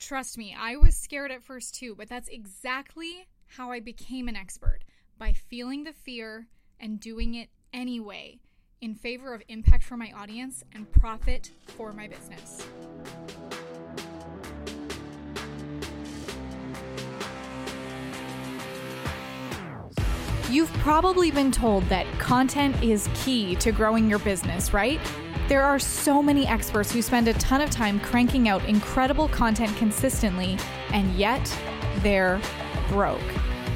Trust 0.00 0.38
me, 0.38 0.56
I 0.58 0.76
was 0.76 0.96
scared 0.96 1.30
at 1.30 1.42
first 1.42 1.74
too, 1.74 1.94
but 1.94 2.08
that's 2.08 2.28
exactly 2.28 3.28
how 3.46 3.70
I 3.70 3.80
became 3.80 4.28
an 4.28 4.34
expert 4.34 4.78
by 5.18 5.34
feeling 5.34 5.84
the 5.84 5.92
fear 5.92 6.46
and 6.80 6.98
doing 6.98 7.34
it 7.34 7.50
anyway 7.74 8.40
in 8.80 8.94
favor 8.94 9.34
of 9.34 9.42
impact 9.48 9.84
for 9.84 9.98
my 9.98 10.10
audience 10.12 10.64
and 10.72 10.90
profit 10.90 11.50
for 11.76 11.92
my 11.92 12.08
business. 12.08 12.66
You've 20.50 20.72
probably 20.78 21.30
been 21.30 21.52
told 21.52 21.84
that 21.84 22.06
content 22.18 22.82
is 22.82 23.06
key 23.14 23.54
to 23.56 23.70
growing 23.70 24.08
your 24.08 24.18
business, 24.20 24.72
right? 24.72 24.98
There 25.50 25.64
are 25.64 25.80
so 25.80 26.22
many 26.22 26.46
experts 26.46 26.92
who 26.92 27.02
spend 27.02 27.26
a 27.26 27.32
ton 27.32 27.60
of 27.60 27.70
time 27.70 27.98
cranking 27.98 28.48
out 28.48 28.64
incredible 28.68 29.26
content 29.26 29.76
consistently, 29.76 30.56
and 30.92 31.12
yet 31.16 31.44
they're 32.04 32.40
broke. 32.88 33.20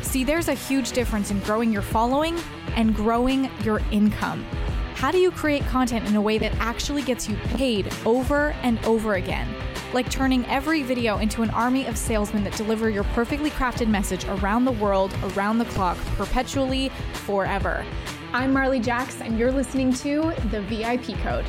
See, 0.00 0.22
there's 0.22 0.46
a 0.46 0.54
huge 0.54 0.92
difference 0.92 1.32
in 1.32 1.40
growing 1.40 1.72
your 1.72 1.82
following 1.82 2.38
and 2.76 2.94
growing 2.94 3.50
your 3.64 3.80
income. 3.90 4.46
How 4.94 5.10
do 5.10 5.18
you 5.18 5.32
create 5.32 5.64
content 5.64 6.06
in 6.06 6.14
a 6.14 6.20
way 6.20 6.38
that 6.38 6.54
actually 6.60 7.02
gets 7.02 7.28
you 7.28 7.34
paid 7.56 7.92
over 8.06 8.54
and 8.62 8.78
over 8.86 9.14
again? 9.14 9.52
Like 9.92 10.08
turning 10.08 10.46
every 10.46 10.84
video 10.84 11.18
into 11.18 11.42
an 11.42 11.50
army 11.50 11.86
of 11.86 11.98
salesmen 11.98 12.44
that 12.44 12.56
deliver 12.56 12.88
your 12.88 13.02
perfectly 13.02 13.50
crafted 13.50 13.88
message 13.88 14.24
around 14.26 14.64
the 14.64 14.70
world, 14.70 15.12
around 15.24 15.58
the 15.58 15.64
clock, 15.64 15.98
perpetually, 16.16 16.90
forever. 17.14 17.84
I'm 18.34 18.52
Marley 18.52 18.80
Jaxx, 18.80 19.20
and 19.20 19.38
you're 19.38 19.52
listening 19.52 19.92
to 19.92 20.34
The 20.50 20.60
VIP 20.62 21.16
Code. 21.22 21.44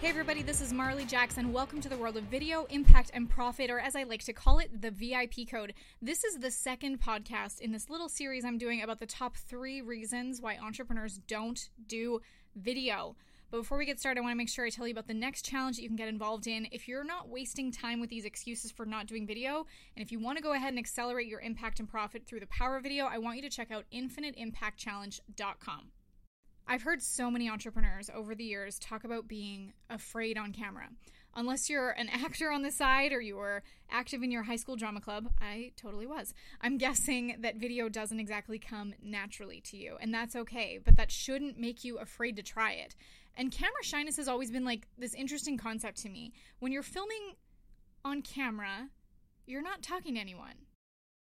Hey, 0.00 0.08
everybody, 0.08 0.40
this 0.40 0.62
is 0.62 0.72
Marley 0.72 1.04
Jackson. 1.04 1.52
Welcome 1.52 1.82
to 1.82 1.90
the 1.90 1.98
world 1.98 2.16
of 2.16 2.24
video, 2.24 2.64
impact, 2.70 3.10
and 3.12 3.28
profit, 3.28 3.68
or 3.70 3.78
as 3.78 3.96
I 3.96 4.04
like 4.04 4.24
to 4.24 4.32
call 4.32 4.60
it, 4.60 4.80
the 4.80 4.90
VIP 4.90 5.46
code. 5.46 5.74
This 6.00 6.24
is 6.24 6.38
the 6.38 6.50
second 6.50 6.98
podcast 7.02 7.60
in 7.60 7.70
this 7.70 7.90
little 7.90 8.08
series 8.08 8.46
I'm 8.46 8.56
doing 8.56 8.80
about 8.80 8.98
the 8.98 9.04
top 9.04 9.36
three 9.36 9.82
reasons 9.82 10.40
why 10.40 10.56
entrepreneurs 10.56 11.20
don't 11.28 11.68
do 11.86 12.22
video. 12.54 13.14
But 13.50 13.58
before 13.58 13.78
we 13.78 13.86
get 13.86 14.00
started, 14.00 14.18
I 14.18 14.22
want 14.22 14.32
to 14.32 14.36
make 14.36 14.48
sure 14.48 14.66
I 14.66 14.70
tell 14.70 14.86
you 14.86 14.92
about 14.92 15.06
the 15.06 15.14
next 15.14 15.44
challenge 15.44 15.76
that 15.76 15.82
you 15.82 15.88
can 15.88 15.96
get 15.96 16.08
involved 16.08 16.48
in. 16.48 16.66
If 16.72 16.88
you're 16.88 17.04
not 17.04 17.28
wasting 17.28 17.70
time 17.70 18.00
with 18.00 18.10
these 18.10 18.24
excuses 18.24 18.72
for 18.72 18.84
not 18.84 19.06
doing 19.06 19.26
video, 19.26 19.66
and 19.96 20.04
if 20.04 20.10
you 20.10 20.18
want 20.18 20.36
to 20.36 20.42
go 20.42 20.52
ahead 20.52 20.70
and 20.70 20.78
accelerate 20.78 21.28
your 21.28 21.40
impact 21.40 21.78
and 21.78 21.88
profit 21.88 22.26
through 22.26 22.40
the 22.40 22.48
power 22.48 22.76
of 22.76 22.82
video, 22.82 23.06
I 23.06 23.18
want 23.18 23.36
you 23.36 23.42
to 23.42 23.50
check 23.50 23.70
out 23.70 23.84
infiniteimpactchallenge.com. 23.92 25.92
I've 26.68 26.82
heard 26.82 27.00
so 27.00 27.30
many 27.30 27.48
entrepreneurs 27.48 28.10
over 28.12 28.34
the 28.34 28.42
years 28.42 28.80
talk 28.80 29.04
about 29.04 29.28
being 29.28 29.72
afraid 29.88 30.36
on 30.36 30.52
camera. 30.52 30.88
Unless 31.36 31.70
you're 31.70 31.90
an 31.90 32.08
actor 32.12 32.50
on 32.50 32.62
the 32.62 32.72
side 32.72 33.12
or 33.12 33.20
you 33.20 33.36
were 33.36 33.62
active 33.88 34.24
in 34.24 34.32
your 34.32 34.42
high 34.42 34.56
school 34.56 34.74
drama 34.74 35.00
club, 35.00 35.28
I 35.40 35.72
totally 35.76 36.06
was. 36.06 36.34
I'm 36.60 36.78
guessing 36.78 37.36
that 37.40 37.56
video 37.56 37.88
doesn't 37.88 38.18
exactly 38.18 38.58
come 38.58 38.94
naturally 39.00 39.60
to 39.66 39.76
you, 39.76 39.96
and 40.00 40.12
that's 40.12 40.34
okay, 40.34 40.80
but 40.84 40.96
that 40.96 41.12
shouldn't 41.12 41.58
make 41.58 41.84
you 41.84 41.98
afraid 41.98 42.34
to 42.36 42.42
try 42.42 42.72
it. 42.72 42.96
And 43.36 43.52
camera 43.52 43.82
shyness 43.82 44.16
has 44.16 44.28
always 44.28 44.50
been 44.50 44.64
like 44.64 44.86
this 44.96 45.14
interesting 45.14 45.58
concept 45.58 45.98
to 45.98 46.08
me. 46.08 46.32
When 46.58 46.72
you're 46.72 46.82
filming 46.82 47.34
on 48.04 48.22
camera, 48.22 48.88
you're 49.46 49.62
not 49.62 49.82
talking 49.82 50.14
to 50.14 50.20
anyone. 50.20 50.66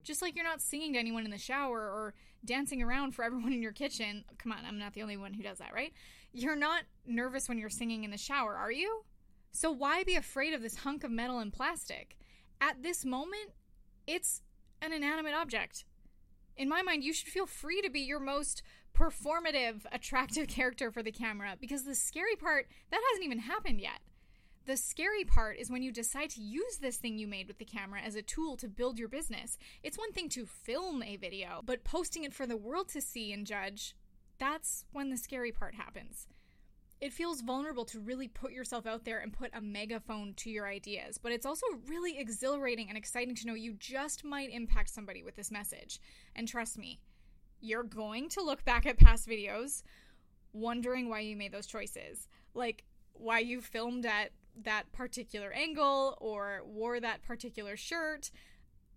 Just 0.04 0.22
like 0.22 0.36
you're 0.36 0.46
not 0.46 0.62
singing 0.62 0.94
to 0.94 1.00
anyone 1.00 1.26
in 1.26 1.32
the 1.32 1.38
shower 1.38 1.80
or 1.80 2.14
dancing 2.46 2.82
around 2.82 3.12
for 3.12 3.24
everyone 3.24 3.52
in 3.52 3.62
your 3.62 3.74
kitchen. 3.74 4.24
Come 4.38 4.54
on, 4.54 4.60
I'm 4.66 4.80
not 4.80 4.94
the 4.94 5.02
only 5.02 5.18
one 5.18 5.34
who 5.34 5.44
does 5.44 5.58
that, 5.58 5.74
right? 5.74 5.92
You're 6.32 6.56
not 6.56 6.84
nervous 7.06 7.50
when 7.50 7.58
you're 7.58 7.70
singing 7.70 8.06
in 8.06 8.12
the 8.12 8.18
shower, 8.18 8.56
are 8.56 8.72
you? 8.72 9.04
So 9.52 9.72
why 9.72 10.04
be 10.04 10.16
afraid 10.16 10.54
of 10.54 10.62
this 10.62 10.78
hunk 10.78 11.04
of 11.04 11.12
metal 11.12 11.40
and 11.40 11.52
plastic? 11.52 12.18
At 12.62 12.84
this 12.84 13.04
moment, 13.04 13.52
it's 14.06 14.42
an 14.82 14.94
inanimate 14.94 15.34
object. 15.34 15.84
In 16.58 16.68
my 16.68 16.82
mind, 16.82 17.04
you 17.04 17.14
should 17.14 17.28
feel 17.28 17.46
free 17.46 17.82
to 17.82 17.90
be 17.90 18.00
your 18.00 18.20
most 18.20 18.64
performative, 18.96 19.86
attractive 19.92 20.48
character 20.48 20.92
for 20.92 21.04
the 21.04 21.12
camera 21.12 21.56
because 21.60 21.84
the 21.84 21.94
scary 21.96 22.36
part, 22.36 22.68
that 22.90 23.02
hasn't 23.12 23.26
even 23.26 23.40
happened 23.40 23.80
yet. 23.80 24.00
The 24.66 24.76
scary 24.76 25.24
part 25.24 25.58
is 25.58 25.70
when 25.70 25.84
you 25.84 25.94
decide 25.94 26.32
to 26.32 26.42
use 26.42 26.78
this 26.78 26.98
thing 26.98 27.18
you 27.18 27.28
made 27.28 27.48
with 27.48 27.58
the 27.58 27.64
camera 27.64 28.02
as 28.02 28.16
a 28.16 28.22
tool 28.22 28.58
to 28.58 28.68
build 28.68 29.00
your 29.00 29.08
business. 29.08 29.58
It's 29.82 29.98
one 29.98 30.12
thing 30.12 30.28
to 30.30 30.46
film 30.46 31.02
a 31.04 31.16
video, 31.16 31.62
but 31.64 31.86
posting 31.86 32.26
it 32.26 32.34
for 32.34 32.46
the 32.46 32.58
world 32.58 32.90
to 32.90 33.02
see 33.02 33.32
and 33.32 33.46
judge, 33.46 33.96
that's 34.40 34.84
when 34.92 35.10
the 35.10 35.16
scary 35.16 35.52
part 35.52 35.76
happens. 35.76 36.28
It 37.00 37.14
feels 37.14 37.42
vulnerable 37.42 37.86
to 37.86 38.00
really 38.00 38.28
put 38.28 38.52
yourself 38.52 38.88
out 38.88 39.06
there 39.06 39.20
and 39.20 39.32
put 39.32 39.52
a 39.54 39.62
megaphone 39.62 40.34
to 40.38 40.50
your 40.50 40.68
ideas, 40.68 41.20
but 41.20 41.32
it's 41.32 41.46
also 41.46 41.66
really 41.86 42.18
exhilarating 42.18 42.90
and 42.90 42.98
exciting 42.98 43.36
to 43.36 43.48
know 43.48 43.54
you 43.54 43.74
just 43.74 44.24
might 44.24 44.50
impact 44.50 44.90
somebody 44.90 45.22
with 45.22 45.36
this 45.36 45.52
message. 45.52 46.00
And 46.36 46.48
trust 46.48 46.78
me, 46.78 47.00
you're 47.62 47.84
going 47.84 48.30
to 48.30 48.42
look 48.42 48.66
back 48.66 48.86
at 48.88 48.98
past 48.98 49.28
videos 49.28 49.84
wondering 50.54 51.08
why 51.10 51.20
you 51.20 51.36
made 51.36 51.52
those 51.52 51.68
choices. 51.68 52.28
Like 52.56 52.84
why 53.14 53.40
you 53.40 53.62
filmed 53.62 54.06
at 54.06 54.32
that 54.64 54.92
particular 54.92 55.52
angle 55.52 56.18
or 56.20 56.62
wore 56.66 57.00
that 57.00 57.22
particular 57.22 57.78
shirt. 57.78 58.32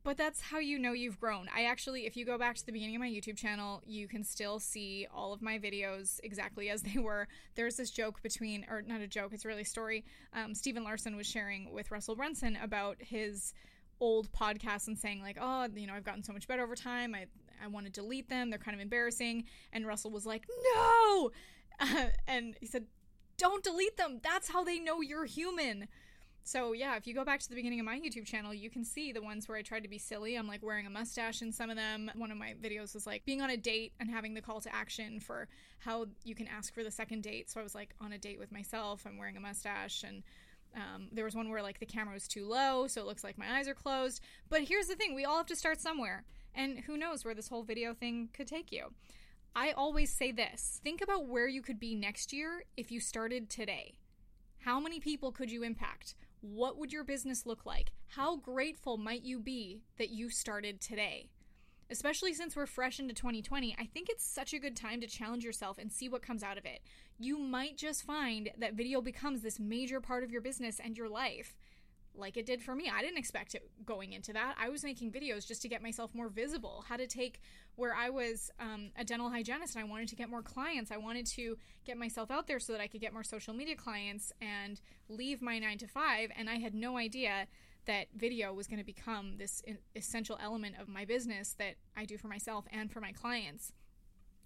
But 0.03 0.17
that's 0.17 0.41
how 0.41 0.59
you 0.59 0.79
know 0.79 0.93
you've 0.93 1.21
grown. 1.21 1.49
I 1.55 1.65
actually, 1.65 2.07
if 2.07 2.17
you 2.17 2.25
go 2.25 2.39
back 2.39 2.57
to 2.57 2.65
the 2.65 2.73
beginning 2.73 2.97
of 2.97 3.01
my 3.01 3.09
YouTube 3.09 3.37
channel, 3.37 3.83
you 3.85 4.09
can 4.09 4.25
still 4.25 4.59
see 4.59 5.07
all 5.15 5.35
of 5.35 5.43
my 5.43 5.59
videos 5.59 6.21
exactly 6.23 6.71
as 6.71 6.83
they 6.83 6.99
were. 6.99 7.29
There's 7.55 7.77
this 7.77 7.91
joke 7.91 8.23
between, 8.23 8.65
or 8.71 8.81
not 8.81 9.03
a 9.03 9.07
joke, 9.07 9.33
it's 9.35 9.45
really 9.45 9.63
a 9.63 9.67
story. 9.67 10.05
Um, 10.33 10.55
Stephen 10.55 10.85
Larsen 10.85 11.17
was 11.17 11.27
sharing 11.27 11.71
with 11.73 11.91
Russell 11.91 12.17
Brunson 12.17 12.57
about 12.63 12.97
his 13.01 13.53
old 14.01 14.33
podcasts 14.33 14.89
and 14.89 14.99
saying 14.99 15.21
like, 15.21 15.37
oh, 15.39 15.69
you 15.75 15.87
know, 15.87 15.93
I've 15.93 16.05
gotten 16.05 16.23
so 16.23 16.33
much 16.33 16.49
better 16.49 16.63
over 16.63 16.75
time. 16.75 17.15
I 17.15 17.27
I 17.63 17.67
want 17.69 17.87
to 17.87 17.93
delete 17.93 18.29
them. 18.29 18.51
They're 18.51 18.59
kind 18.59 18.75
of 18.75 18.81
embarrassing. 18.81 19.45
And 19.73 19.87
Russell 19.87 20.11
was 20.11 20.27
like, 20.27 20.47
no. 20.75 21.31
Uh, 21.79 22.07
and 22.27 22.57
he 22.61 22.67
said, 22.67 22.87
don't 23.37 23.63
delete 23.63 23.97
them. 23.97 24.21
That's 24.23 24.51
how 24.51 24.65
they 24.65 24.79
know 24.79 25.01
you're 25.01 25.25
human. 25.25 25.89
So 26.43 26.73
yeah, 26.73 26.97
if 26.97 27.07
you 27.07 27.15
go 27.15 27.25
back 27.25 27.41
to 27.41 27.49
the 27.49 27.55
beginning 27.55 27.81
of 27.81 27.87
my 27.87 27.99
YouTube 27.99 28.27
channel, 28.27 28.53
you 28.53 28.71
can 28.71 28.85
see 28.85 29.13
the 29.13 29.23
ones 29.23 29.49
where 29.49 29.59
I 29.59 29.63
tried 29.63 29.83
to 29.83 29.89
be 29.89 29.99
silly. 29.99 30.37
I'm 30.37 30.49
like 30.49 30.63
wearing 30.63 30.87
a 30.87 30.91
mustache 30.91 31.43
in 31.43 31.53
some 31.53 31.71
of 31.71 31.77
them. 31.77 32.11
One 32.17 32.31
of 32.31 32.39
my 32.39 32.55
videos 32.61 32.95
was 32.95 33.07
like 33.07 33.25
being 33.25 33.41
on 33.41 33.51
a 33.51 33.57
date 33.57 33.93
and 34.01 34.11
having 34.11 34.35
the 34.35 34.41
call 34.41 34.61
to 34.63 34.75
action 34.75 35.21
for 35.21 35.49
how 35.79 36.07
you 36.25 36.35
can 36.35 36.49
ask 36.49 36.75
for 36.75 36.83
the 36.83 36.91
second 36.91 37.23
date. 37.23 37.51
So 37.51 37.61
I 37.61 37.63
was 37.63 37.75
like 37.75 37.95
on 38.01 38.13
a 38.13 38.19
date 38.19 38.39
with 38.39 38.51
myself. 38.51 39.05
I'm 39.07 39.19
wearing 39.19 39.37
a 39.37 39.41
mustache 39.41 40.03
and 40.03 40.23
um, 40.75 41.09
there 41.13 41.25
was 41.25 41.35
one 41.35 41.51
where 41.51 41.63
like 41.63 41.81
the 41.81 41.87
camera 41.87 42.15
was 42.15 42.29
too 42.29 42.47
low, 42.47 42.87
so 42.87 43.01
it 43.01 43.07
looks 43.07 43.25
like 43.25 43.39
my 43.39 43.59
eyes 43.59 43.69
are 43.69 43.75
closed. 43.75 44.23
But 44.49 44.63
here's 44.63 44.87
the 44.87 44.95
thing: 44.95 45.15
we 45.15 45.25
all 45.25 45.39
have 45.39 45.47
to 45.47 45.57
start 45.57 45.81
somewhere. 45.81 46.25
And 46.55 46.81
who 46.81 46.97
knows 46.97 47.25
where 47.25 47.35
this 47.35 47.49
whole 47.49 47.63
video 47.63 47.95
thing 47.95 48.29
could 48.33 48.47
take 48.47 48.73
you. 48.73 48.93
I 49.55 49.73
always 49.73 50.13
say 50.13 50.33
this 50.33 50.81
think 50.83 51.01
about 51.01 51.27
where 51.27 51.49
you 51.49 51.63
could 51.63 51.81
be 51.81 51.95
next 51.95 52.33
year 52.33 52.65
if 52.77 52.91
you 52.91 53.01
started 53.01 53.51
today. 53.51 53.95
How 54.65 54.79
many 54.79 55.01
people 55.01 55.33
could 55.33 55.51
you 55.51 55.63
impact? 55.63 56.15
What 56.43 56.77
would 56.77 56.93
your 56.93 57.03
business 57.03 57.47
look 57.47 57.65
like? 57.65 57.93
How 58.09 58.37
grateful 58.37 58.99
might 58.99 59.23
you 59.23 59.41
be 59.41 59.81
that 59.97 60.11
you 60.11 60.29
started 60.29 60.83
today? 60.83 61.31
Especially 61.91 62.35
since 62.35 62.55
we're 62.55 62.67
fresh 62.67 63.01
into 63.01 63.15
2020, 63.15 63.75
I 63.79 63.87
think 63.87 64.09
it's 64.11 64.25
such 64.25 64.53
a 64.53 64.59
good 64.59 64.77
time 64.77 65.01
to 65.01 65.07
challenge 65.07 65.45
yourself 65.45 65.79
and 65.79 65.91
see 65.91 66.11
what 66.11 66.21
comes 66.21 66.43
out 66.43 66.59
of 66.59 66.67
it. 66.67 66.81
You 67.19 67.39
might 67.39 67.79
just 67.79 68.05
find 68.05 68.51
that 68.59 68.75
video 68.75 69.01
becomes 69.01 69.41
this 69.41 69.59
major 69.59 69.99
part 69.99 70.25
of 70.25 70.31
your 70.31 70.43
business 70.43 70.79
and 70.79 70.95
your 70.95 71.09
life 71.09 71.57
like 72.15 72.37
it 72.37 72.47
did 72.47 72.63
for 72.63 72.75
me. 72.75 72.91
I 72.93 73.03
didn't 73.03 73.19
expect 73.19 73.55
it 73.55 73.71
going 73.85 74.13
into 74.13 74.33
that. 74.33 74.57
I 74.59 74.69
was 74.69 74.85
making 74.85 75.13
videos 75.13 75.47
just 75.47 75.63
to 75.63 75.69
get 75.69 75.83
myself 75.83 76.15
more 76.15 76.29
visible, 76.29 76.85
how 76.89 76.97
to 76.97 77.07
take 77.07 77.41
where 77.77 77.95
I 77.95 78.11
was 78.11 78.51
um, 78.61 78.91
a 78.97 79.05
dental 79.05 79.31
hygienist 79.31 79.77
and 79.77 79.85
I 79.85 79.89
wanted 79.89 80.09
to 80.09 80.17
get 80.17 80.29
more 80.29 80.43
clients. 80.43 80.91
I 80.91 80.97
wanted 80.97 81.27
to 81.27 81.57
get 81.85 81.97
myself 81.97 82.31
out 82.31 82.47
there 82.47 82.61
so 82.61 82.73
that 82.73 82.81
I 82.81 82.87
could 82.87 83.01
get 83.01 83.13
more 83.13 83.23
social 83.25 83.55
media 83.55 83.77
clients 83.77 84.33
and 84.41 84.81
leave 85.09 85.41
my 85.41 85.59
nine 85.59 85.79
to 85.79 85.87
five. 85.87 86.31
And 86.37 86.51
I 86.51 86.57
had 86.57 86.75
no 86.75 86.97
idea 86.97 87.47
that 87.87 88.09
video 88.15 88.53
was 88.53 88.67
going 88.67 88.79
to 88.79 88.85
become 88.85 89.37
this 89.39 89.63
essential 89.97 90.39
element 90.43 90.77
of 90.81 90.89
my 90.89 91.05
business 91.05 91.55
that 91.59 91.77
I 91.97 92.05
do 92.05 92.19
for 92.19 92.29
myself 92.29 92.67
and 92.71 92.93
for 92.93 93.01
my 93.01 93.13
clients. 93.13 93.73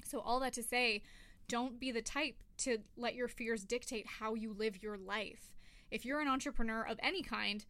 So, 0.05 0.21
all 0.21 0.39
that 0.41 0.53
to 0.55 0.63
say, 0.63 1.03
don't 1.49 1.81
be 1.81 1.91
the 1.91 2.03
type 2.03 2.37
to 2.59 2.79
let 2.97 3.15
your 3.15 3.29
fears 3.29 3.65
dictate 3.65 4.07
how 4.07 4.35
you 4.35 4.53
live 4.53 4.83
your 4.83 4.97
life 4.97 5.54
if 5.95 6.05
you're 6.05 6.21
an 6.21 6.27
entrepreneur 6.27 6.83
of 6.83 6.99
any 7.05 7.23
kind, 7.23 7.65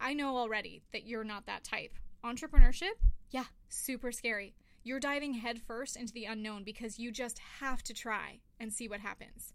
I 0.00 0.14
know 0.14 0.36
already 0.36 0.82
that 0.92 1.06
you're 1.06 1.22
not 1.22 1.46
that 1.46 1.62
type. 1.62 1.92
Entrepreneurship, 2.24 2.98
yeah, 3.30 3.44
super 3.68 4.10
scary. 4.10 4.56
You're 4.82 4.98
diving 4.98 5.34
headfirst 5.34 5.96
into 5.96 6.12
the 6.12 6.24
unknown 6.24 6.64
because 6.64 6.98
you 6.98 7.12
just 7.12 7.38
have 7.60 7.84
to 7.84 7.94
try 7.94 8.40
and 8.58 8.72
see 8.72 8.88
what 8.88 8.98
happens. 8.98 9.52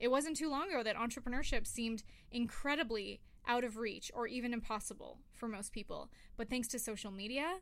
It 0.00 0.08
wasn't 0.08 0.38
too 0.38 0.48
long 0.48 0.70
ago 0.70 0.82
that 0.84 0.96
entrepreneurship 0.96 1.66
seemed 1.66 2.02
incredibly 2.30 3.20
out 3.46 3.62
of 3.62 3.76
reach 3.76 4.10
or 4.14 4.26
even 4.26 4.54
impossible 4.54 5.18
for 5.34 5.46
most 5.46 5.70
people. 5.70 6.08
But 6.38 6.48
thanks 6.48 6.68
to 6.68 6.78
social 6.78 7.10
media, 7.10 7.56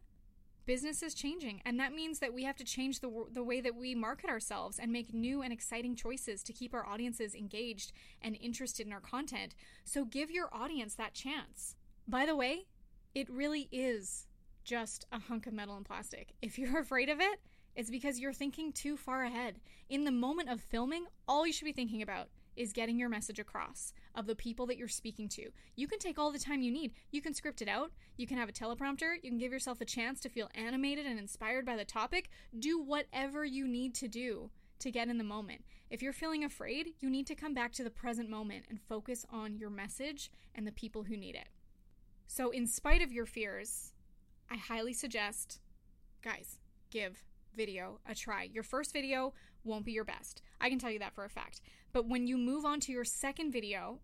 business 0.66 1.02
is 1.02 1.14
changing 1.14 1.60
and 1.64 1.78
that 1.78 1.92
means 1.92 2.18
that 2.18 2.32
we 2.34 2.44
have 2.44 2.56
to 2.56 2.64
change 2.64 3.00
the, 3.00 3.10
the 3.32 3.42
way 3.42 3.60
that 3.60 3.74
we 3.74 3.94
market 3.94 4.30
ourselves 4.30 4.78
and 4.78 4.92
make 4.92 5.12
new 5.12 5.42
and 5.42 5.52
exciting 5.52 5.96
choices 5.96 6.42
to 6.42 6.52
keep 6.52 6.74
our 6.74 6.86
audiences 6.86 7.34
engaged 7.34 7.92
and 8.20 8.36
interested 8.40 8.86
in 8.86 8.92
our 8.92 9.00
content. 9.00 9.54
So 9.84 10.04
give 10.04 10.30
your 10.30 10.48
audience 10.52 10.94
that 10.94 11.14
chance. 11.14 11.76
By 12.06 12.26
the 12.26 12.36
way 12.36 12.66
it 13.14 13.28
really 13.28 13.68
is 13.70 14.26
just 14.64 15.06
a 15.12 15.18
hunk 15.18 15.46
of 15.46 15.52
metal 15.52 15.76
and 15.76 15.84
plastic. 15.84 16.32
If 16.40 16.58
you're 16.58 16.78
afraid 16.80 17.08
of 17.08 17.20
it 17.20 17.40
it's 17.74 17.90
because 17.90 18.20
you're 18.20 18.34
thinking 18.34 18.72
too 18.72 18.96
far 18.96 19.24
ahead. 19.24 19.60
In 19.88 20.04
the 20.04 20.10
moment 20.10 20.50
of 20.50 20.60
filming 20.60 21.06
all 21.26 21.46
you 21.46 21.52
should 21.52 21.64
be 21.64 21.72
thinking 21.72 22.02
about 22.02 22.28
is 22.56 22.72
getting 22.72 22.98
your 22.98 23.08
message 23.08 23.38
across 23.38 23.92
of 24.14 24.26
the 24.26 24.34
people 24.34 24.66
that 24.66 24.76
you're 24.76 24.88
speaking 24.88 25.28
to. 25.30 25.50
You 25.76 25.86
can 25.88 25.98
take 25.98 26.18
all 26.18 26.30
the 26.30 26.38
time 26.38 26.62
you 26.62 26.70
need. 26.70 26.92
You 27.10 27.22
can 27.22 27.34
script 27.34 27.62
it 27.62 27.68
out. 27.68 27.92
You 28.16 28.26
can 28.26 28.36
have 28.36 28.48
a 28.48 28.52
teleprompter. 28.52 29.14
You 29.22 29.30
can 29.30 29.38
give 29.38 29.52
yourself 29.52 29.80
a 29.80 29.86
chance 29.86 30.20
to 30.20 30.28
feel 30.28 30.50
animated 30.54 31.06
and 31.06 31.18
inspired 31.18 31.64
by 31.64 31.76
the 31.76 31.84
topic. 31.84 32.30
Do 32.58 32.80
whatever 32.80 33.44
you 33.44 33.66
need 33.66 33.94
to 33.96 34.08
do 34.08 34.50
to 34.80 34.90
get 34.90 35.08
in 35.08 35.18
the 35.18 35.24
moment. 35.24 35.64
If 35.90 36.02
you're 36.02 36.12
feeling 36.12 36.44
afraid, 36.44 36.94
you 37.00 37.08
need 37.08 37.26
to 37.28 37.34
come 37.34 37.54
back 37.54 37.72
to 37.72 37.84
the 37.84 37.90
present 37.90 38.28
moment 38.28 38.64
and 38.68 38.80
focus 38.80 39.24
on 39.30 39.56
your 39.56 39.70
message 39.70 40.30
and 40.54 40.66
the 40.66 40.72
people 40.72 41.04
who 41.04 41.16
need 41.16 41.34
it. 41.34 41.48
So, 42.26 42.50
in 42.50 42.66
spite 42.66 43.02
of 43.02 43.12
your 43.12 43.26
fears, 43.26 43.92
I 44.50 44.56
highly 44.56 44.92
suggest, 44.92 45.60
guys, 46.22 46.58
give 46.90 47.24
video 47.54 48.00
a 48.06 48.14
try. 48.14 48.48
Your 48.52 48.62
first 48.62 48.92
video 48.92 49.34
won't 49.64 49.84
be 49.84 49.92
your 49.92 50.04
best. 50.04 50.42
I 50.60 50.68
can 50.68 50.78
tell 50.78 50.90
you 50.90 50.98
that 51.00 51.14
for 51.14 51.24
a 51.24 51.28
fact. 51.28 51.60
But 51.92 52.08
when 52.08 52.26
you 52.26 52.36
move 52.36 52.64
on 52.64 52.80
to 52.80 52.92
your 52.92 53.04
second 53.04 53.52
video, 53.52 54.00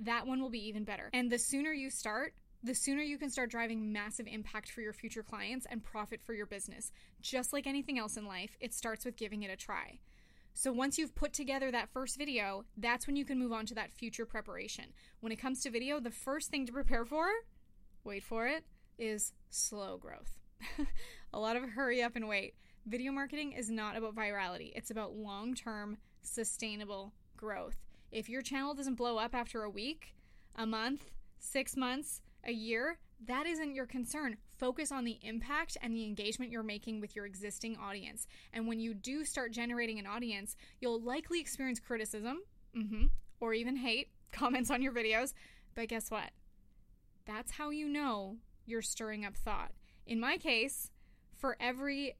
that 0.00 0.26
one 0.26 0.40
will 0.40 0.50
be 0.50 0.66
even 0.68 0.84
better. 0.84 1.10
And 1.12 1.30
the 1.30 1.38
sooner 1.38 1.72
you 1.72 1.90
start, 1.90 2.34
the 2.62 2.74
sooner 2.74 3.02
you 3.02 3.18
can 3.18 3.30
start 3.30 3.50
driving 3.50 3.92
massive 3.92 4.26
impact 4.26 4.70
for 4.70 4.80
your 4.80 4.92
future 4.92 5.22
clients 5.22 5.66
and 5.70 5.82
profit 5.82 6.20
for 6.22 6.32
your 6.32 6.46
business. 6.46 6.92
Just 7.20 7.52
like 7.52 7.66
anything 7.66 7.98
else 7.98 8.16
in 8.16 8.26
life, 8.26 8.56
it 8.60 8.72
starts 8.72 9.04
with 9.04 9.16
giving 9.16 9.42
it 9.42 9.50
a 9.50 9.56
try. 9.56 9.98
So 10.54 10.70
once 10.72 10.98
you've 10.98 11.14
put 11.14 11.32
together 11.32 11.70
that 11.70 11.88
first 11.88 12.18
video, 12.18 12.64
that's 12.76 13.06
when 13.06 13.16
you 13.16 13.24
can 13.24 13.38
move 13.38 13.52
on 13.52 13.66
to 13.66 13.74
that 13.74 13.90
future 13.90 14.26
preparation. 14.26 14.84
When 15.20 15.32
it 15.32 15.40
comes 15.40 15.62
to 15.62 15.70
video, 15.70 15.98
the 15.98 16.10
first 16.10 16.50
thing 16.50 16.66
to 16.66 16.72
prepare 16.72 17.04
for, 17.04 17.26
wait 18.04 18.22
for 18.22 18.46
it, 18.46 18.64
is 18.98 19.32
slow 19.50 19.96
growth. 19.96 20.38
a 21.32 21.40
lot 21.40 21.56
of 21.56 21.68
hurry 21.70 22.02
up 22.02 22.16
and 22.16 22.28
wait. 22.28 22.54
Video 22.86 23.12
marketing 23.12 23.52
is 23.52 23.70
not 23.70 23.96
about 23.96 24.16
virality, 24.16 24.72
it's 24.74 24.90
about 24.90 25.14
long 25.14 25.54
term, 25.54 25.96
sustainable 26.22 27.12
growth. 27.36 27.76
If 28.10 28.28
your 28.28 28.42
channel 28.42 28.74
doesn't 28.74 28.96
blow 28.96 29.18
up 29.18 29.34
after 29.34 29.62
a 29.62 29.70
week, 29.70 30.14
a 30.56 30.66
month, 30.66 31.10
six 31.38 31.76
months, 31.76 32.22
a 32.44 32.52
year, 32.52 32.98
that 33.26 33.46
isn't 33.46 33.76
your 33.76 33.86
concern. 33.86 34.36
Focus 34.58 34.90
on 34.90 35.04
the 35.04 35.18
impact 35.22 35.76
and 35.80 35.94
the 35.94 36.04
engagement 36.04 36.50
you're 36.50 36.64
making 36.64 37.00
with 37.00 37.14
your 37.14 37.24
existing 37.24 37.76
audience. 37.76 38.26
And 38.52 38.66
when 38.66 38.80
you 38.80 38.94
do 38.94 39.24
start 39.24 39.52
generating 39.52 40.00
an 40.00 40.06
audience, 40.06 40.56
you'll 40.80 41.00
likely 41.00 41.40
experience 41.40 41.78
criticism 41.78 42.40
mm-hmm, 42.76 43.06
or 43.40 43.54
even 43.54 43.76
hate 43.76 44.08
comments 44.32 44.72
on 44.72 44.82
your 44.82 44.92
videos. 44.92 45.34
But 45.76 45.88
guess 45.88 46.10
what? 46.10 46.30
That's 47.26 47.52
how 47.52 47.70
you 47.70 47.88
know 47.88 48.38
you're 48.66 48.82
stirring 48.82 49.24
up 49.24 49.36
thought. 49.36 49.70
In 50.04 50.18
my 50.18 50.36
case, 50.36 50.90
for 51.32 51.56
every 51.60 52.16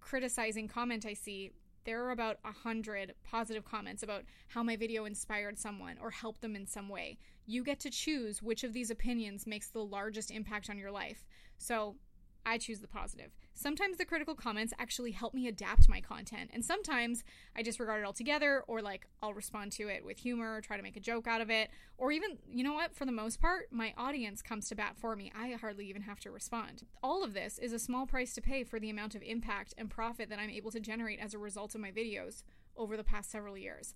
criticizing 0.00 0.68
comment 0.68 1.06
I 1.06 1.14
see, 1.14 1.52
there 1.84 2.04
are 2.04 2.10
about 2.10 2.38
a 2.44 2.52
hundred 2.52 3.14
positive 3.24 3.64
comments 3.64 4.02
about 4.02 4.24
how 4.48 4.62
my 4.62 4.76
video 4.76 5.04
inspired 5.04 5.58
someone 5.58 5.96
or 6.00 6.10
helped 6.10 6.42
them 6.42 6.54
in 6.54 6.66
some 6.66 6.88
way. 6.88 7.18
You 7.46 7.64
get 7.64 7.80
to 7.80 7.90
choose 7.90 8.42
which 8.42 8.62
of 8.62 8.72
these 8.72 8.90
opinions 8.90 9.46
makes 9.46 9.70
the 9.70 9.84
largest 9.84 10.30
impact 10.30 10.68
on 10.68 10.78
your 10.78 10.90
life. 10.90 11.24
So 11.56 11.96
I 12.44 12.58
choose 12.58 12.80
the 12.80 12.88
positive. 12.88 13.30
Sometimes 13.60 13.96
the 13.96 14.04
critical 14.04 14.36
comments 14.36 14.72
actually 14.78 15.10
help 15.10 15.34
me 15.34 15.48
adapt 15.48 15.88
my 15.88 16.00
content, 16.00 16.48
and 16.52 16.64
sometimes 16.64 17.24
I 17.56 17.62
disregard 17.62 18.00
it 18.00 18.06
altogether, 18.06 18.62
or 18.68 18.80
like 18.80 19.08
I'll 19.20 19.34
respond 19.34 19.72
to 19.72 19.88
it 19.88 20.04
with 20.04 20.18
humor, 20.18 20.60
try 20.60 20.76
to 20.76 20.82
make 20.82 20.96
a 20.96 21.00
joke 21.00 21.26
out 21.26 21.40
of 21.40 21.50
it, 21.50 21.68
or 21.96 22.12
even, 22.12 22.38
you 22.48 22.62
know 22.62 22.74
what, 22.74 22.94
for 22.94 23.04
the 23.04 23.10
most 23.10 23.40
part, 23.40 23.66
my 23.72 23.92
audience 23.98 24.42
comes 24.42 24.68
to 24.68 24.76
bat 24.76 24.94
for 24.96 25.16
me. 25.16 25.32
I 25.36 25.56
hardly 25.60 25.88
even 25.88 26.02
have 26.02 26.20
to 26.20 26.30
respond. 26.30 26.84
All 27.02 27.24
of 27.24 27.34
this 27.34 27.58
is 27.58 27.72
a 27.72 27.80
small 27.80 28.06
price 28.06 28.32
to 28.34 28.40
pay 28.40 28.62
for 28.62 28.78
the 28.78 28.90
amount 28.90 29.16
of 29.16 29.22
impact 29.22 29.74
and 29.76 29.90
profit 29.90 30.28
that 30.30 30.38
I'm 30.38 30.50
able 30.50 30.70
to 30.70 30.78
generate 30.78 31.18
as 31.18 31.34
a 31.34 31.38
result 31.38 31.74
of 31.74 31.80
my 31.80 31.90
videos 31.90 32.44
over 32.76 32.96
the 32.96 33.02
past 33.02 33.28
several 33.28 33.58
years. 33.58 33.92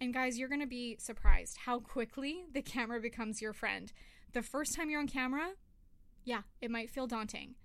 And 0.00 0.14
guys, 0.14 0.38
you're 0.38 0.48
gonna 0.48 0.68
be 0.68 0.98
surprised 1.00 1.56
how 1.64 1.80
quickly 1.80 2.44
the 2.54 2.62
camera 2.62 3.00
becomes 3.00 3.42
your 3.42 3.52
friend. 3.52 3.92
The 4.34 4.42
first 4.42 4.76
time 4.76 4.88
you're 4.88 5.00
on 5.00 5.08
camera, 5.08 5.54
yeah, 6.22 6.42
it 6.60 6.70
might 6.70 6.90
feel 6.90 7.08
daunting, 7.08 7.56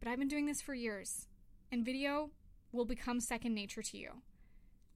but 0.00 0.08
I've 0.08 0.18
been 0.18 0.28
doing 0.28 0.46
this 0.46 0.62
for 0.62 0.74
years, 0.74 1.28
and 1.70 1.84
video 1.84 2.30
will 2.72 2.84
become 2.84 3.20
second 3.20 3.54
nature 3.54 3.82
to 3.82 3.98
you. 3.98 4.22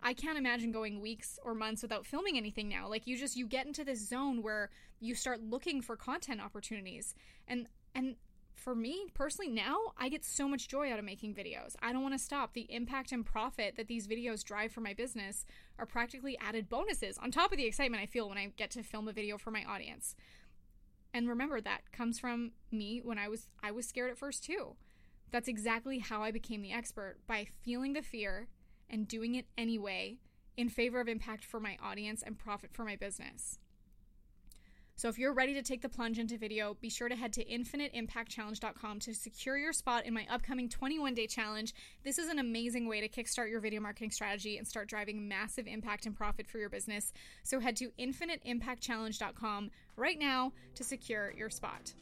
I 0.03 0.13
can't 0.13 0.37
imagine 0.39 0.71
going 0.71 1.01
weeks 1.01 1.39
or 1.43 1.55
months 1.55 1.83
without 1.83 2.07
filming 2.07 2.37
anything 2.37 2.69
now. 2.69 2.89
Like 2.89 3.07
you 3.07 3.17
just 3.17 3.37
you 3.37 3.47
get 3.47 3.67
into 3.67 3.85
this 3.85 4.07
zone 4.07 4.43
where 4.43 4.71
you 5.01 5.15
start 5.15 5.43
looking 5.43 5.81
for 5.81 5.97
content 5.97 6.43
opportunities. 6.43 7.15
And 7.49 7.69
and 7.95 8.17
for 8.55 8.75
me 8.75 9.07
personally 9.15 9.51
now, 9.51 9.77
I 9.99 10.09
get 10.11 10.25
so 10.25 10.47
much 10.47 10.69
joy 10.69 10.93
out 10.93 10.99
of 10.99 11.05
making 11.05 11.35
videos. 11.35 11.75
I 11.83 11.93
don't 11.93 12.03
want 12.03 12.15
to 12.15 12.19
stop. 12.19 12.53
The 12.53 12.67
impact 12.69 13.13
and 13.13 13.25
profit 13.25 13.77
that 13.77 13.89
these 13.89 14.07
videos 14.07 14.45
drive 14.45 14.73
for 14.73 14.81
my 14.81 14.93
business 14.93 15.45
are 15.79 15.87
practically 15.87 16.39
added 16.39 16.69
bonuses 16.69 17.19
on 17.19 17.31
top 17.31 17.51
of 17.51 17.59
the 17.59 17.67
excitement 17.67 18.03
I 18.03 18.07
feel 18.07 18.29
when 18.29 18.39
I 18.39 18.53
get 18.57 18.71
to 18.73 18.83
film 18.83 19.09
a 19.09 19.13
video 19.13 19.39
for 19.39 19.51
my 19.51 19.65
audience. 19.65 20.15
And 21.15 21.29
remember 21.29 21.61
that 21.61 21.93
comes 21.93 22.19
from 22.19 22.53
me 22.71 23.01
when 23.03 23.19
I 23.19 23.29
was 23.29 23.49
I 23.63 23.71
was 23.71 23.87
scared 23.87 24.11
at 24.11 24.19
first 24.19 24.45
too. 24.45 24.77
That's 25.35 25.49
exactly 25.49 25.99
how 25.99 26.23
I 26.23 26.31
became 26.31 26.63
the 26.63 26.71
expert 26.71 27.17
by 27.27 27.49
feeling 27.65 27.95
the 27.95 28.03
fear 28.03 28.47
and 28.89 29.09
doing 29.09 29.35
it 29.35 29.47
anyway 29.59 30.19
in 30.57 30.69
favor 30.69 31.01
of 31.01 31.09
impact 31.09 31.45
for 31.45 31.59
my 31.59 31.77
audience 31.83 32.23
and 32.25 32.39
profit 32.39 32.71
for 32.73 32.85
my 32.85 32.95
business. 32.95 33.59
So 34.95 35.09
if 35.09 35.19
you're 35.19 35.35
ready 35.35 35.53
to 35.55 35.63
take 35.63 35.83
the 35.83 35.89
plunge 35.89 36.21
into 36.21 36.39
video, 36.39 36.77
be 36.81 36.89
sure 36.89 37.09
to 37.09 37.17
head 37.17 37.33
to 37.33 37.45
infiniteimpactchallenge.com 37.45 39.01
to 39.01 39.13
secure 39.13 39.59
your 39.59 39.73
spot 39.73 40.07
in 40.07 40.15
my 40.15 40.25
upcoming 40.31 40.69
21 40.69 41.15
day 41.15 41.27
challenge. 41.27 41.75
This 42.05 42.19
is 42.19 42.29
an 42.29 42.39
amazing 42.39 42.87
way 42.87 43.01
to 43.01 43.09
kickstart 43.09 43.51
your 43.51 43.59
video 43.59 43.81
marketing 43.81 44.13
strategy 44.13 44.57
and 44.57 44.69
start 44.69 44.89
driving 44.89 45.27
massive 45.27 45.67
impact 45.67 46.07
and 46.07 46.15
profit 46.15 46.47
for 46.47 46.59
your 46.59 46.71
business. 46.71 47.13
So 47.43 47.59
head 47.59 47.75
to 47.79 47.91
infiniteimpactchallenge.com 47.99 49.73
right 49.97 50.17
now 50.17 50.53
to 50.77 50.85
secure 50.85 51.33
your 51.37 51.51
spot. 51.51 51.93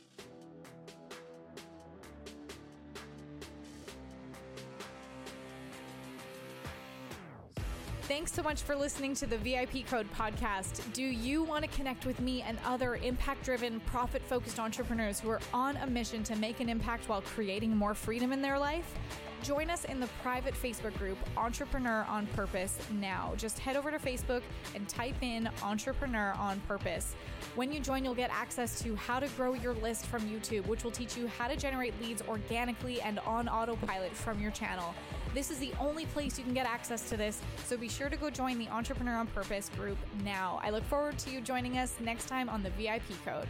Thanks 8.13 8.35
so 8.35 8.43
much 8.43 8.61
for 8.61 8.77
listening 8.77 9.15
to 9.15 9.27
the 9.27 9.39
VIP 9.39 9.87
Code 9.87 10.07
podcast. 10.13 10.93
Do 10.93 11.03
you 11.03 11.45
want 11.45 11.65
to 11.65 11.71
connect 11.71 12.05
with 12.05 12.21
me 12.21 12.43
and 12.43 12.59
other 12.67 12.97
impact 12.97 13.43
driven, 13.43 13.81
profit 13.81 14.21
focused 14.23 14.61
entrepreneurs 14.61 15.19
who 15.19 15.31
are 15.31 15.41
on 15.55 15.79
a 15.79 15.87
mission 15.87 16.23
to 16.25 16.37
make 16.37 16.61
an 16.61 16.69
impact 16.69 17.09
while 17.09 17.23
creating 17.23 17.75
more 17.75 17.95
freedom 17.95 18.31
in 18.31 18.43
their 18.43 18.59
life? 18.59 18.95
Join 19.43 19.71
us 19.71 19.87
in 19.87 19.99
the 19.99 20.07
private 20.23 20.55
Facebook 20.55 20.97
group 20.99 21.19
Entrepreneur 21.37 22.05
on 22.09 22.27
Purpose 22.29 22.79
now. 23.01 23.33
Just 23.37 23.59
head 23.59 23.77
over 23.77 23.91
to 23.91 23.99
Facebook 23.99 24.43
and 24.77 24.89
type 24.89 25.17
in 25.23 25.49
Entrepreneur 25.63 26.33
on 26.39 26.61
Purpose. 26.69 27.17
When 27.57 27.73
you 27.73 27.81
join, 27.81 28.05
you'll 28.05 28.15
get 28.15 28.31
access 28.31 28.81
to 28.83 28.95
how 28.95 29.19
to 29.19 29.29
grow 29.31 29.55
your 29.55 29.75
list 29.75 30.07
from 30.07 30.21
YouTube, 30.29 30.67
which 30.69 30.85
will 30.85 30.93
teach 30.93 31.17
you 31.17 31.27
how 31.27 31.49
to 31.49 31.57
generate 31.57 32.01
leads 32.01 32.23
organically 32.29 33.01
and 33.01 33.19
on 33.21 33.49
autopilot 33.49 34.13
from 34.13 34.39
your 34.39 34.53
channel. 34.53 34.95
This 35.35 35.51
is 35.51 35.59
the 35.59 35.73
only 35.81 36.07
place 36.07 36.39
you 36.39 36.45
can 36.45 36.55
get 36.55 36.67
access 36.67 37.09
to 37.09 37.17
this, 37.17 37.41
so 37.65 37.77
be 37.77 37.89
sure 38.03 38.11
to 38.11 38.17
go 38.17 38.29
join 38.31 38.59
the 38.59 38.67
Entrepreneur 38.67 39.15
on 39.15 39.29
Purpose 39.29 39.71
group 39.77 39.97
now. 40.25 40.59
I 40.61 40.71
look 40.71 40.83
forward 40.87 41.17
to 41.19 41.31
you 41.31 41.41
joining 41.41 41.79
us 41.79 41.95
next 42.01 42.27
time 42.27 42.49
on 42.49 42.61
the 42.61 42.71
VIP 42.71 43.05
Code. 43.25 43.47